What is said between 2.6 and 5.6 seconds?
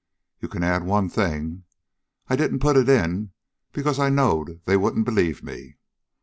it in because I knowed they wouldn't believe